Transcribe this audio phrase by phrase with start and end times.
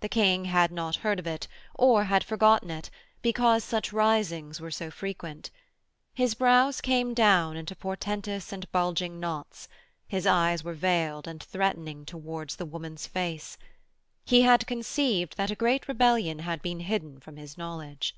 [0.00, 2.88] The King had not heard of it or had forgotten it,
[3.20, 5.50] because such risings were so frequent.
[6.14, 9.68] His brows came down into portentous and bulging knots,
[10.08, 13.58] his eyes were veiled and threatening towards the woman's face.
[14.24, 18.16] He had conceived that a great rebellion had been hidden from his knowledge.